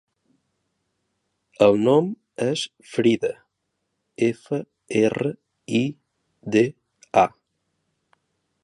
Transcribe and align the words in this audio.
El 1.65 1.77
nom 1.87 2.07
és 2.45 2.63
Frida: 2.95 3.31
efa, 4.31 4.61
erra, 5.03 5.35
i, 5.83 5.85
de, 6.57 6.67
a. 7.25 7.29